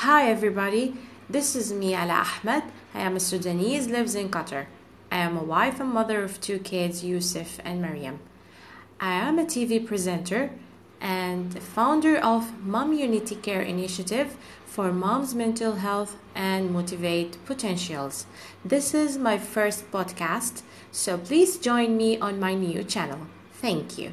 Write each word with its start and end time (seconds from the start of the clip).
Hi 0.00 0.30
everybody, 0.30 0.94
this 1.26 1.56
is 1.56 1.72
me 1.72 1.94
Ala 1.94 2.26
Ahmed. 2.26 2.64
I 2.92 3.00
am 3.00 3.16
a 3.16 3.18
Sudanese, 3.18 3.88
lives 3.88 4.14
in 4.14 4.28
Qatar. 4.28 4.66
I 5.10 5.16
am 5.16 5.38
a 5.38 5.42
wife 5.42 5.80
and 5.80 5.88
mother 5.88 6.22
of 6.22 6.38
two 6.38 6.58
kids, 6.58 7.02
Yusuf 7.02 7.58
and 7.64 7.80
Mariam. 7.80 8.18
I 9.00 9.14
am 9.14 9.38
a 9.38 9.46
TV 9.46 9.84
presenter 9.86 10.50
and 11.00 11.58
founder 11.62 12.18
of 12.18 12.62
Mom 12.62 12.92
Unity 12.92 13.36
Care 13.36 13.62
Initiative 13.62 14.36
for 14.66 14.92
mom's 14.92 15.34
mental 15.34 15.76
health 15.76 16.18
and 16.34 16.72
motivate 16.72 17.42
potentials. 17.46 18.26
This 18.62 18.92
is 18.92 19.16
my 19.16 19.38
first 19.38 19.90
podcast, 19.90 20.60
so 20.92 21.16
please 21.16 21.56
join 21.56 21.96
me 21.96 22.18
on 22.18 22.38
my 22.38 22.52
new 22.52 22.84
channel. 22.84 23.20
Thank 23.50 23.96
you. 23.96 24.12